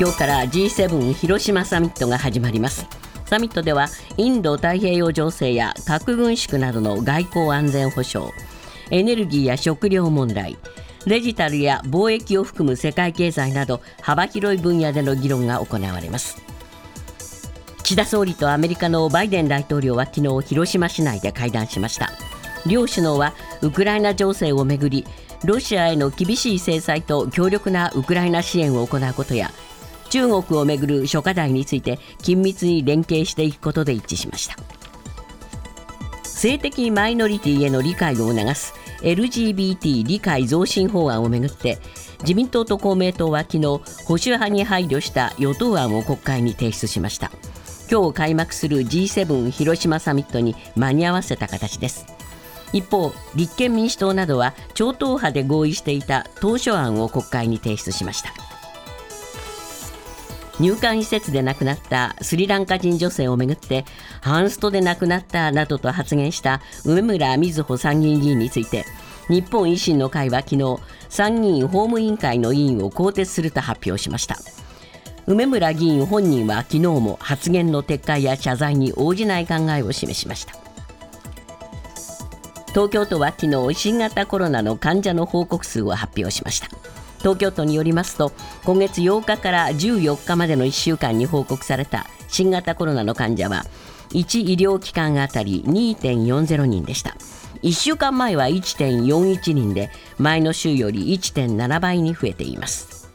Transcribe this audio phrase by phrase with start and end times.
[0.00, 2.84] 今日から G7 広島サミットが始まります。
[3.26, 8.32] サミットではインド太平洋情勢や核軍縮などの外交安全保障
[8.90, 10.58] エネルギーや食料問題
[11.06, 16.42] デジタルや貿易を含む世界経済など幅広い分野での議論が行われます。
[17.84, 22.10] 岸田総理とアメリカのバイデン大統領は昨日広島市内で会談しました。
[22.66, 23.32] 両首脳は
[23.62, 25.06] ウクライナ情勢をめぐり
[25.44, 29.50] ロシアへの厳しい制裁と強力なウクライナ支援を行うことや
[30.10, 34.56] 中国をめぐる諸課題について緊密に連携していくことで一致しました。
[36.24, 41.78] 性的マイノリティへの理解を促す LGBT 理解増進法案をめぐって
[42.20, 47.30] 自民党と公明党は昨日保守派に配慮した与党案を国会に提出しました。
[47.90, 52.06] 今日開幕する G7 広島サミットに間に合わせた形です。
[52.72, 58.32] 一方立憲民主党などは超党派で合意していた当初案を国会に提出しました。
[60.60, 63.84] 入管施設で亡くなったスリランカ人女性をめぐって
[64.20, 68.84] ハンストで亡くなったなどと発言した梅村みずほ参議院議員について
[69.28, 74.36] 日本維新の会は昨日参議院法務委員会の委員を更迭すると発表しました。
[75.26, 80.54] 梅村議員本人は昨日も発言の撤回や謝罪に応じない考えを示しました。
[82.68, 86.68] 東京都は昨日新型コロナの患者の報告数を発表しました。
[87.24, 88.32] 東京都によりますと
[88.64, 93.64] 今月8日から14日までの1週間に報告された新型コロナの患者は
[94.10, 97.16] 1医療機関あたり2.40人でした。
[97.62, 103.08] 1週間前は1.41人で前の週より1.7倍に増えています。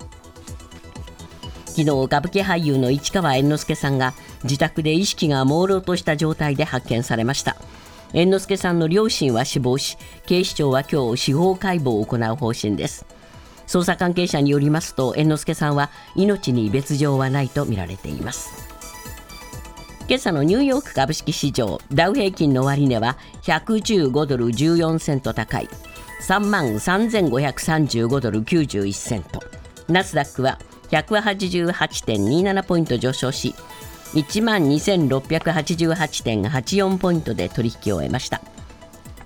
[1.68, 7.58] 昨日歌舞伎俳優の市川猿之助さんが自宅で意識が朦朧とした状態で発見されました。
[8.12, 13.19] 猿之助さんの両親は死亡し警視庁は今日司法解剖を行う方針です。
[13.70, 18.50] 捜査関係者によりますと猿之助さんは命に別状はないとみられています。
[20.08, 25.70] 今朝のニューヨーク株式市場ダウ平均の終値は115ドル14セント高い
[26.24, 29.40] 3万3535ドル91セント。
[29.88, 30.58] ナスダックは
[30.90, 33.54] 188.27ポイント上昇し
[34.14, 38.42] 1万2688.84ポイントで取引を終えました。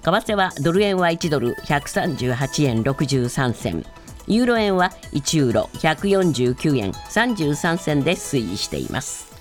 [0.01, 3.85] 為替はドル円は1ドル138円63銭。
[4.27, 9.33] ユーロ円は1ユーロ149円33銭で推移しています。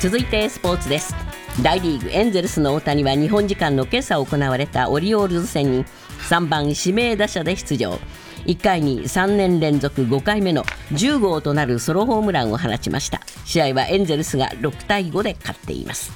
[0.00, 1.14] 続いてスポーツです。
[1.62, 5.84] 大リーグエンゼルスの大谷は日本時間の今朝行われたオリオールズ戦に
[6.28, 7.98] 3番指名打者で出場。
[8.44, 10.62] 1回に3年連続5回目の
[10.92, 13.20] 10号となるソロホームランを放ちました。
[13.44, 16.12] 試合はエンゼルスが6対5で勝っています。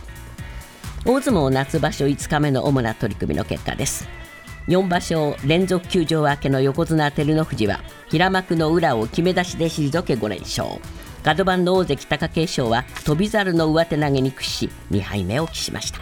[1.05, 4.22] 大相撲夏場所5日目の主な取り組みの結果です。
[4.69, 10.81] 4場所連続休場明けの横綱照ノ富士は平幕の裏を決め出しで退け5連勝。
[11.25, 16.01] 角番の大関貴景勝は翔猿の上手投げに屈し2敗目を喫しました。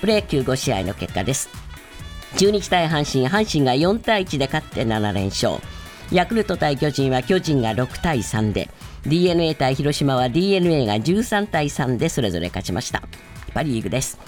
[0.00, 1.48] プロ野球5試合の結果です。
[2.36, 5.58] 中日対阪神阪神が4対1で勝って7連勝。
[6.12, 8.68] ヤクルト対巨人は巨人が6対3で
[9.06, 13.02] d n a 対広島は d n a が13対3でそれぞれ勝ちました。
[13.52, 14.18] パ・リーグです。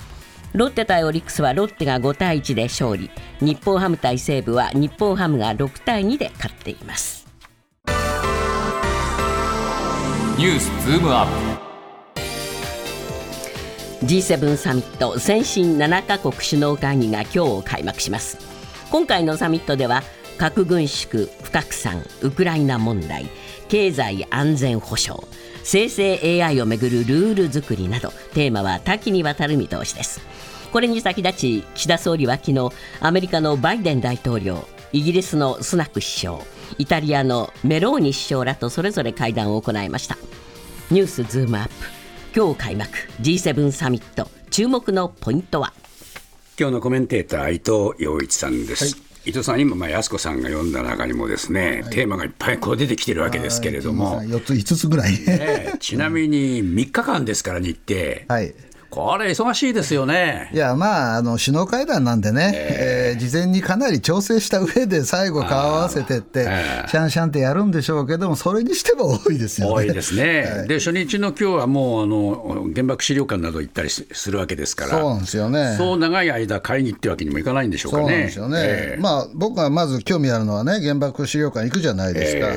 [0.56, 3.10] ロッテ対オリックスはロッテが5対1で勝利。
[3.42, 7.26] 日本ハム対西武は日本ハムが6対2で勝っています。
[10.38, 11.26] ニュースズームアッ
[14.00, 14.06] プ。
[14.06, 18.38] G7 サミット先進7カ国首脳会議が今日開幕します。
[18.90, 20.02] 今回のサミットでは
[20.38, 23.26] 核軍縮不拡散ウクライナ問題
[23.68, 25.22] 経済安全保障
[25.64, 30.20] 生成 AI をめぐるルール作りなどテーマは多岐にわたる見通しです
[30.76, 32.68] これに先立ち岸田総理は昨日
[33.00, 36.38] アメリカのバイデン大統領イギリスのスナク首相
[36.76, 40.18] イタリアのメローニ首相らとそれぞれ会談を行いました。
[40.90, 41.72] ニュースズームアップ。
[42.36, 42.90] 今日開幕。
[43.22, 44.28] G7 サミット。
[44.50, 45.72] 注目のポイントは？
[46.60, 48.90] 今日のコメンテーター伊藤洋一さんです、は
[49.24, 49.30] い。
[49.30, 58.26] 伊藤さん、今、まあ、安子さんが読んだ中にもですね、はい、テーマがいっぱいこう出てきてるわけですけれども、4つ、5つぐらい、ね、ちなみに3日間ですから、日程。
[58.28, 58.54] はい
[58.96, 60.48] これ、忙しいですよね。
[60.54, 69.74] いや、まあ、あの首脳会談なんでね、えー、えー、事前にかなり調整した上で、最後、顔合わせてって、えー、シャンシャンってやるんでしょうけども、それにしても多いですよね。
[69.74, 70.22] 多いですね。
[70.60, 75.74] はい、で、初日の今日はもうあの、原爆資料館など行ったりするわけですから、そうなんですよね。
[75.76, 78.04] そう長い間、会議ってわけにもいかないんでしょうかね。
[78.04, 78.58] そうなんですよね。
[78.62, 82.48] えー、まあ、僕がまず興味あるのはね、原爆資料館行くじゃないですか。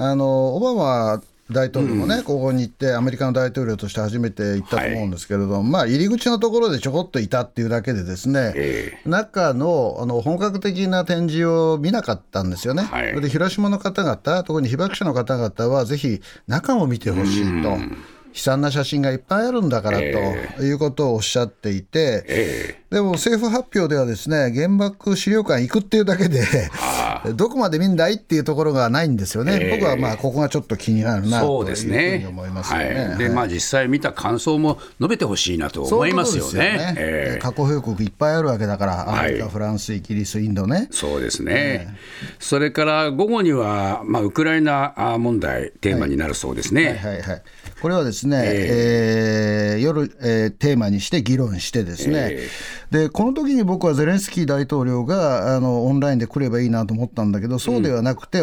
[0.00, 12.82] あのオバマ大統領もね、ここに行って、アメリカの大統領として初めて行ったと思うんですけれども、まあ、入り口のところでちょこっといたっていうだけで、ですね、え中のあの本格的な展示を見なかったんですよね。
[12.82, 13.20] はい。
[13.20, 17.78] で広島の方々、特に被爆者の方々は、ぜひ中も見てほしいと。
[18.34, 20.04] 悲惨な写真がいっぱいあるんだからと
[20.62, 26.44] いうことをおっしゃっていて、えでも政府発表ではですね原爆資料館行くっていうだけで、
[27.34, 33.08] どこまで見んだいっていうところがないんですよね、僕はまあここがちょっと気になるなそうというふうですねに思いますよね。
[33.10, 36.60] はい、でまあ実際見た感想も述べてほしいなと思いますよそう。
[36.60, 37.38] ええ。
[37.40, 40.88] 過去報告いっぱいあるわけだから、アメリカ、はいフランス、イギリス、インドね。
[40.90, 41.96] そうですね、
[42.38, 46.84] それから午後には、まあ、ウクライナあ問題、テーマになるそうですね。
[46.84, 47.42] はいはいはい、
[47.80, 52.38] これはですね、えー夜、えーテーマにして議論してですね、
[52.90, 58.38] でこの時に僕はゼレンスキー大統領があのオンラインで来ればいいなと思ったんだけど、そうではなくて、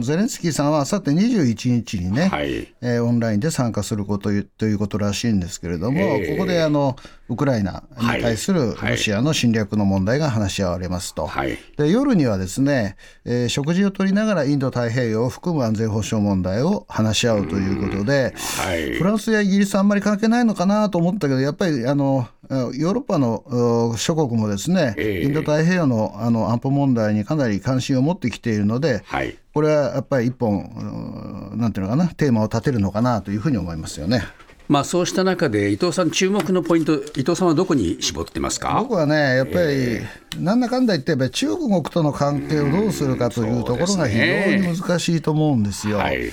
[0.00, 2.68] ゼレンスキーさんはあさって21日にね、はい。
[2.80, 6.36] えーオンラインで参加することということらしいんですけれども、ええ。
[6.36, 6.96] ここであの
[7.28, 8.90] ウクライナに対するはい。
[8.92, 11.26] ロシアの侵略の問題が話し合われますと。
[11.26, 11.58] はい。
[11.76, 18.94] で夜にはですね、えー食事をとりながらインド太平洋を含む安全保障問題を話し合うということで、はい。
[18.94, 25.22] フランスやイギリスはあんまり関係ないのかなと思ったけど、やっぱりあのヨーロッパのう諸国もですね、ええ。
[25.22, 29.36] インド太平洋のあの安保問題にかなり関心を持ってきているので、はい。
[29.54, 34.24] これはやっぱり一本、うなんていうのかな、テーマを立てるのかなというふうに思いますよね。
[34.68, 38.78] まあ、そうした中で、伊藤さん、注目のポイント、伊藤さんはどこに絞ってますか？
[38.80, 40.00] 僕はね、やっぱり、
[40.42, 45.98] なんだかんだ言って、やっぱり中国との関係をどうするかというところが非常に難しいと思うんですよ。
[45.98, 46.30] はい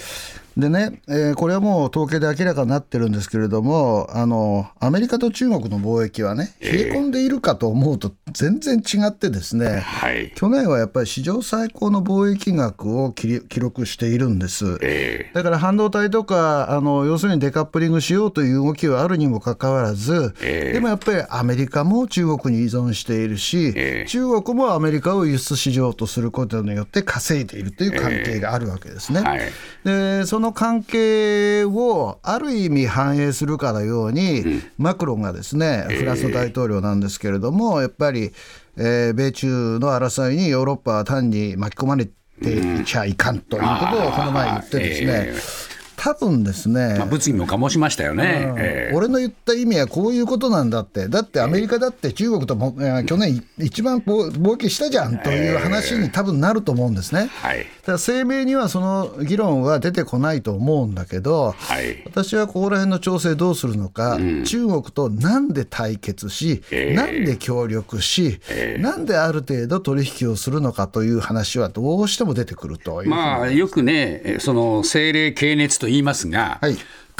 [0.59, 6.91] でね、えーこれはもう統計で明らかになってるんですけれども、あのアメリカと中国の貿易はね、冷え。
[6.91, 10.31] 込んでいるかと思うと、全然違ってですね、はい。
[10.35, 14.77] 去年はやっぱり史上最高の貿易額を記録しているんです。
[14.81, 15.31] え。
[15.33, 20.73] だから半導体とかあの、要するにデカップリングしようという動きはあるにもかかわらず、ええ。
[20.73, 24.09] でもやっぱりアメリカも中国に依存しているし、ええ。
[24.09, 29.21] 中国もアメリカを輸出市場とすることによって稼いでいるという関係があるわけですね。
[29.21, 29.41] はい。
[29.83, 34.43] でその関係をある意味反映するかのように、
[34.77, 38.31] マクロンがですねフランスの大統領なんですけれども、やっぱり、
[38.77, 45.68] えー米中の争いにヨーロッパは単に巻き込まれていちゃいかんということをこの前言ってですね、え
[45.99, 48.53] 多分ですね、まあ、物議も醸しましたよね。
[48.57, 48.95] ええ。
[48.95, 57.27] 俺の言った意味はこういうことなんだって、だってアメリカだって中国とも、えー去年一番貿貿易したじゃんという話に多分なると思うんですね。
[57.41, 57.65] はい。
[57.83, 62.01] ただ声明にはその議論は出てこないと思うんだけど、はい。
[62.05, 66.95] 私はここら辺の調整どうするのか、中国となんで対決し、ええ。
[66.95, 68.39] なんで協力し、
[68.79, 76.77] なんである程度取引をするのかという話はどうしても出てくるという、まあ、よくね、えその精霊系熱と言いますが、はい。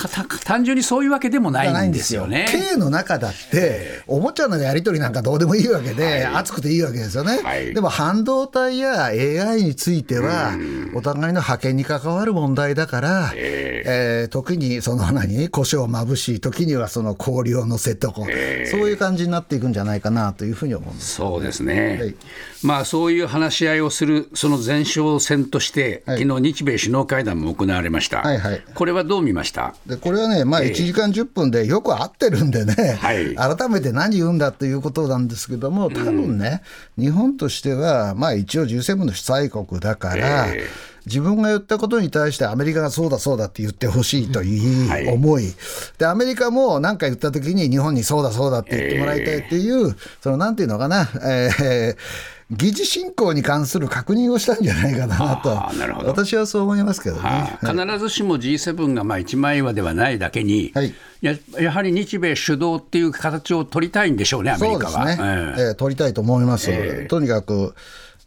[0.08, 2.28] 単純にそういうわけでもないいんんですよ。
[2.28, 2.46] ね。
[2.50, 7.42] K の中だって、おもちゃのやり取りなんかどうでもいいわけで、熱くていいわけですよね。
[7.44, 7.74] はい。
[7.74, 10.52] でも半導体や AI については、
[10.94, 21.16] お互いの覇権に関わる問題だから、えー時にその何、胡椒をまぶし、時にはその氷を乗せとこう、そういう感じになっていくんじゃないかなというふうに思うんです。
[21.16, 22.16] そうですね、はい。
[22.64, 26.20] まあ、そういう話し合いをする、その前哨戦として、はい。
[26.24, 28.62] 昨日日米首脳会談も行われました、はいはい。
[28.76, 29.74] これはどう見ました？
[29.90, 33.36] でこれはね、まあ、1時間10分でよく合ってるんでね、はい。
[33.36, 36.62] 改めて何言うんだということなんですけども、多分ね、
[36.96, 40.68] 日本としては、まあ、一応 G7 の主催国だから、え
[41.06, 45.52] 自分が言ったことに対してアメリカがそうだそうだって言ってほしいという思い、
[45.98, 55.52] でアメリカも何か言ったときに日本にそうだそうだって言ってもらいたいっていう、そのなんていうのかな、えー議事進行に関する確認をしたんじゃないかなと。
[55.52, 56.08] あーなるほど。
[56.10, 57.22] 私はそう思いますけどね。
[57.22, 60.94] はあ必ずしも G7 がまあ一枚岩ではないだけに、はい。
[61.22, 64.92] ややはり日米主導っていう形を取りたいんでしょうね、アメリカは。
[64.92, 65.28] そうですね、
[65.58, 65.62] ええ。
[65.68, 67.76] ええ取りたいと思います、とにかく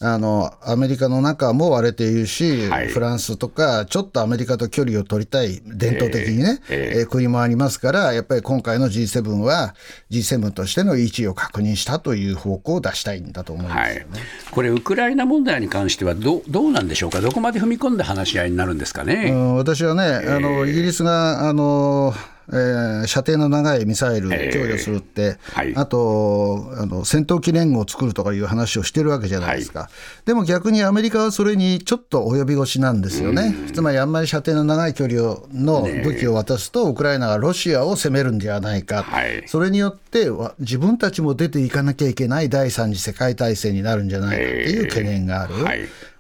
[0.04, 2.88] あのアメリカの中も割れているし、はい。
[2.88, 9.75] フランスとか、ちょっとアメリカと距離を取りたい、伝統的にね、ええー国もありますから、やっぱり今回の G7 は、
[10.11, 13.76] G7 としての位置を確認したという方向を出したいんだと思います。
[13.76, 14.06] はい、
[14.50, 19.30] これ、ウクライナ問題に関してはどうどうなんでしょうか、どこまで踏み込んで話し合いになるんですかうね。
[19.30, 22.14] ん私はね、あのイギリスがあの、
[22.52, 25.75] えー射程の長いミサイル供与するって、はい。
[25.75, 29.88] あとあの戦闘機連合を作るとかいう話をしてるわけじゃないですか、
[30.25, 39.42] でも逆にアメリカはそれにちょっと及び腰なんですよね、つまりあんまり射程の長い距離をの武器を渡すと、ウクライナがロシアを攻めるんではないか、はい。
[39.47, 45.54] それによってわ自分たちも出ていかなきゃいけない第三次世界大戦になるんじゃないかっていう懸念がある。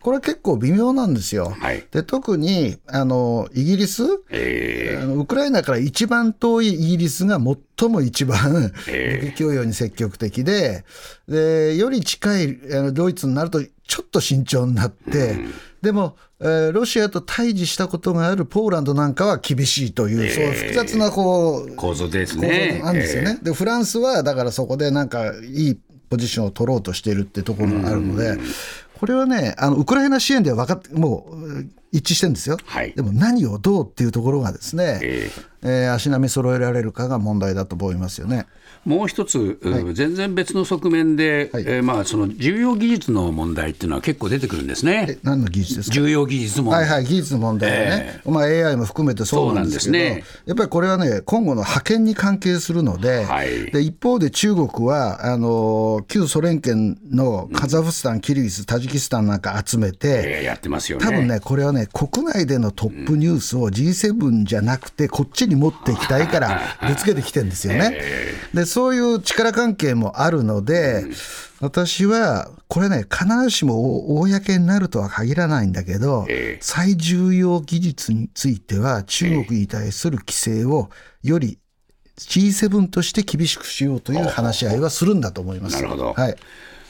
[0.02, 1.50] はいこれ結構微妙なんですよ。
[1.50, 1.86] はい。
[1.92, 7.38] で特にあのイギリス、えあのウクライナから一番遠いイギリスが
[7.78, 10.84] 最も一番武器供与に積極的で
[11.28, 15.36] でより近いあのドイツになるとちょっと慎重になって、
[15.82, 22.78] でも、えーロシアと対峙したことがあるポーランドなんかは厳しいという、そう複雑なこうー構造です構ね。
[22.80, 23.38] 造なんですよね。
[23.42, 28.36] でフランスはだからそこでなんかいいポジションを取ろうとしているってところがあるので、
[29.02, 32.56] これはねあのウクライナ支援では分かってもう一致してるんですよ。
[32.64, 35.30] はいでも何をどうっていうところがですね、え
[35.62, 38.46] えー足並み揃えられるかが問題だと思いますよね。
[38.84, 39.58] もう一つ、
[39.94, 41.64] 全然別の側面で、はい。
[41.66, 45.06] えーまあ、その重要技術の問題っていうのは結構出てくるんですね。
[45.10, 45.18] え。
[45.22, 45.94] 何の技術ですか？
[45.94, 46.80] 重要技術問題。
[46.82, 50.24] はいはい、技術の問題はね、まあ、AI も含めてそうなんですけどね。
[50.46, 53.70] やっぱりこれはね、今後の覇権に関係するので、はい。
[53.70, 61.04] で一方で中国はあの旧ソ連圏のカザフスタン、キルギス、タジキスタンなんか集めて、えーやってますよね。
[61.06, 67.96] 多分ね、これはね、国内でのトップニュースを G7 じゃなくて、こっちに持っていきたいから、ぶつけてきてるんですよね。
[68.52, 71.04] で、そういう力関係もあるので、
[71.60, 80.88] 私は、これね、必ずしも公になるとは限らないんだけど、ええ最重要技術については、中国に対する規制を
[81.22, 81.58] より
[82.18, 85.76] G7 として厳しくしようという話し合いはするんだと思います。
[85.76, 86.36] なるほどはい。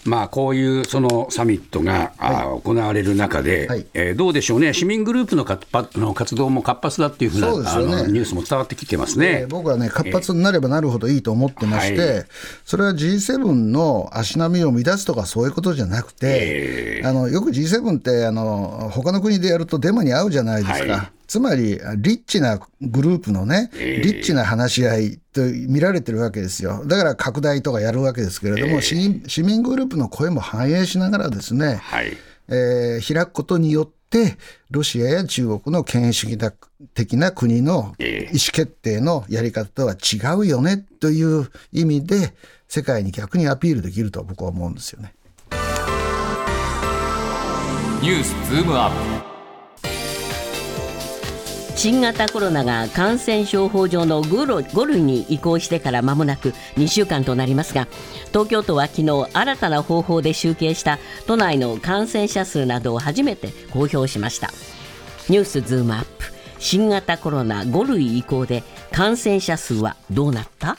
[0.05, 3.87] まあ、こういうそのサミットが、あー行われる中で、はい。
[3.95, 7.95] えーどうでしょうね、市民グループの活発の活動も活発だっていうふうなそうね。
[7.95, 9.43] あのニュースも伝わってきてますね。
[9.43, 12.27] えー僕はね、活発になればなるほどいいと思ってまして、はい。
[12.65, 21.11] それは G7 の足並みを乱すとかそういうことじゃなくて、あのよく G7 ってあの他の国でやるとデモに合うじゃないですか。
[21.33, 26.85] はいつまり、リッチなグループのね、リッチな話し合いと見られてるわけですよ。
[26.85, 32.19] だから拡大とかやるわけですけれども、市民市民グループの声も反映しながらですね、はい。
[32.49, 34.37] えー開くことによって、
[34.71, 36.39] ロシアや中国の権威主義
[36.93, 42.35] 的な国の意思ええ決定のやり方とは違うよねという意味で、
[42.69, 45.15] 世界に逆にアピールできると僕は思うんですよね。
[48.03, 49.22] ニュースズームアップ
[51.83, 57.89] 新型コロナが感染症法上の5類に移行してから間もなく2週間となりますが
[58.29, 64.51] 東京都は昨日新たな方法で集計した都内の感染者数などを初めて公表しました。
[65.29, 66.27] ニュースズームアップ。
[66.61, 68.63] 新型コロナ5類移行で
[68.93, 70.77] 感染者数はどうなった？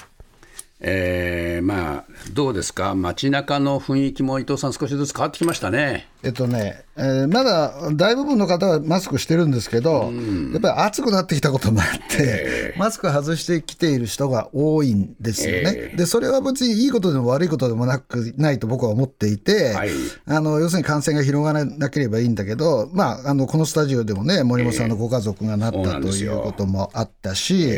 [0.86, 6.10] えーまあ、どうですか、街中の雰囲気も伊藤さん、少しずつ変わってきましたね。
[6.24, 10.12] えっとね、えーまだ大部分の方はマスクしてるんですけど、
[10.54, 15.94] やっぱり暑くなってきたこともあって、マスク外してきている人が多いんですよね。
[15.96, 19.90] で、それは別にいいことでも悪いことでもなくないと僕は思っていて、はい。
[20.28, 27.72] あの要するに感染が広がらなければいいんだけど、まあ、あのこのスタジオでもね、森本さんのご家族がなったそうなんということもあったし、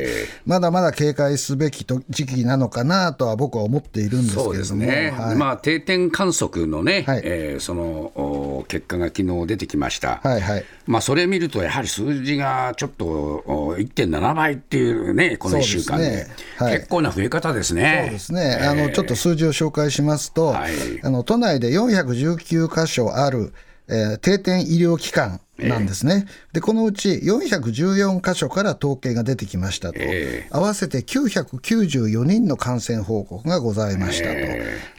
[0.45, 5.35] まだまだ警戒すべきと時期なのかなとは僕は思っているんですけれども。
[5.37, 7.21] まあ、定点観測のね、はい。
[7.23, 10.19] えーそのお結果が昨日出てきました。
[10.23, 10.65] はいはい。
[10.85, 16.77] まあ、それ見ると、やはり数字がちょっとお1.7倍っていうね、この1週間で、ねはい。
[16.77, 18.03] 結構な増え方ですね。
[18.05, 20.73] そうですね、あのちょっと数字を紹介しますと、はい。
[21.03, 23.53] あの都内で419箇所ある、
[23.87, 34.35] えー定点医療機関なんですね、でこのうち414箇所から統計が出てきましたと、え合わせて994人の感染報告がございましたと、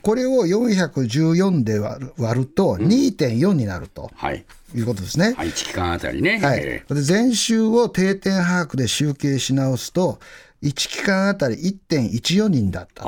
[0.00, 5.34] これを414で割る割ると2.4になるとはい、いうことですね。
[5.36, 6.38] はい、1期間あたりね。
[6.38, 6.60] はい。
[6.60, 10.18] え、で前週を定点把握で集計し直すと、
[10.62, 11.56] 1期間あたり
[11.88, 13.04] 1.14人だった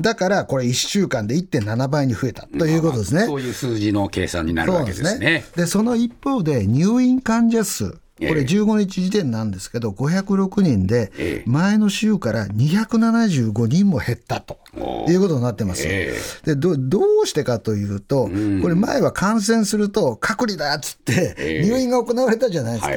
[0.00, 3.26] だからこれ1週間で1.7倍に増えたということですね。
[3.26, 5.44] そういう数字の計算になるわけですね。
[5.56, 8.02] でその一方で入院患者数。
[8.28, 11.50] これええ15日時点なんですけど506人でええ。
[11.50, 15.82] 前の週から275人も減ったとおいうことになってます。
[15.86, 18.24] えでどどうしてかというと、
[18.62, 21.66] これ前は感染すると隔離だっつってええ。
[21.66, 22.92] 入院が行われたじゃないですか。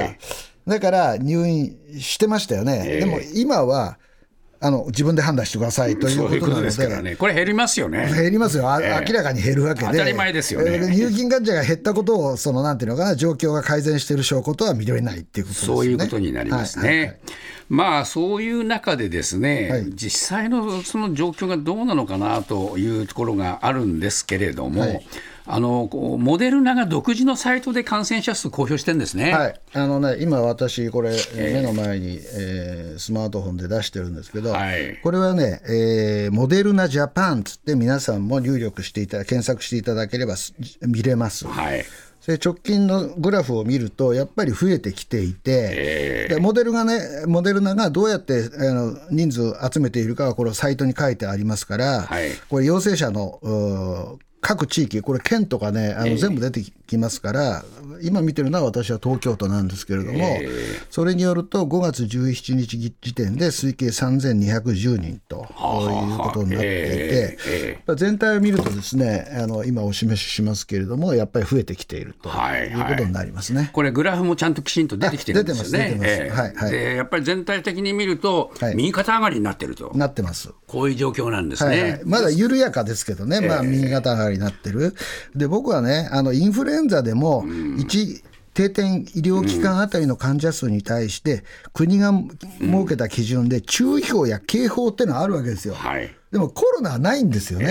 [0.66, 2.84] はいだから入院してましたよね。
[2.86, 3.98] ええでも今は
[4.60, 6.68] あの自分で判断してくださいというそういうことなので。
[6.68, 8.12] ですからね、これ減りますよね。
[8.12, 15.78] 減りますよ、あええ明らかに減るわけで、当たり前ですよねえー入金患者が減ったことを、そのなんていうのかな、状況が改善している証拠とは見れないっていうことですよね。
[15.78, 16.88] そういうことになりますね。
[16.88, 17.20] はいはいはい
[17.68, 25.06] まあそういう中でですね、はい実際のその状況がどうなのかなというところがあるんですけれども、はい
[25.48, 29.32] あのこうモデルナが独自のサイトで感染者数公表してるんですね。
[29.32, 35.00] はい、あのね、今、私、これ、えー目の前に、えースマートフォンで出してるんですけど、はい。
[35.04, 41.46] これはね、えーモデルナジャパンつって、皆さんも入力していただ、検索していただければす見れます。
[41.48, 41.86] はい。
[42.26, 52.30] で直近のグラフを見ると、やっぱり増えてきていて、でモデルがね、モデルナがどうやってあの人数集めているかは、これ、サイトに書いてありますから、はい。
[52.50, 57.66] これ、陽性者の各地域、これ、県とかね、あの全部出てきますから、
[58.04, 60.38] 今見てるのは私は東京都なんですけれども、
[60.92, 72.74] それによると、5月17日時点で推計3210人ということになっていて、ええやっぱ全体を見るとですねあの今お示ししますけれどもやっぱり増えてきているとはいい。
[72.74, 73.70] うことになりますね。
[73.74, 75.86] これ、グラフもちゃんときちんと出てきてるんですよね。
[75.86, 76.72] あ出てます出てますはいはい。
[76.72, 78.76] でやっぱり全体的に見ると、はい。
[78.76, 80.52] 右肩上がりになってると、なってます。
[80.68, 81.70] こういう状況なんですね。
[81.70, 84.94] はいはい、まだ緩やかですけどね、まあ、右肩上がりになってる、
[85.36, 88.24] で僕はね、あのインフルエンザでも1
[88.56, 92.14] 定点医療機関あたりの患者数に対して、国が
[92.60, 95.76] 設けた基準で注意報や警報ってのはあるわけですよ。
[95.76, 97.66] はいでもコロナはないんですよね。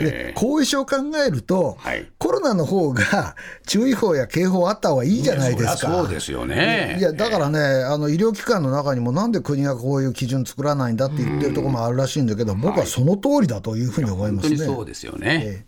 [0.00, 0.96] で後遺症を考
[1.26, 5.76] えると、はいコロナの方が注意報や警報あった方がいいじゃないですか。
[5.76, 6.96] そうですよね。
[6.98, 14.56] いやだからね、あの医療機関の中にも、なんで国がこういう基準作らないんだって言ってるところもあるらしいんだけど、僕はその通りだというふうに思いますね。
[14.56, 15.42] 本当にそうですよね。
[15.44, 15.66] ええ